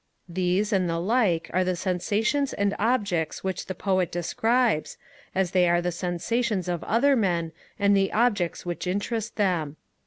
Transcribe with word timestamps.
These, 0.27 0.73
and 0.73 0.89
the 0.89 0.97
like, 0.99 1.47
are 1.53 1.63
the 1.63 1.75
sensations 1.75 2.53
and 2.53 2.75
objects 2.79 3.43
which 3.43 3.67
the 3.67 3.75
Poet 3.75 4.11
describes, 4.11 4.97
as 5.35 5.51
they 5.51 5.69
are 5.69 5.79
the 5.79 5.91
sensations 5.91 6.67
of 6.67 6.83
other 6.85 7.15
men, 7.15 7.51
and 7.77 7.95
the 7.95 8.11
objects 8.11 8.65
which 8.65 8.87
interest 8.87 9.35
them. 9.35 9.75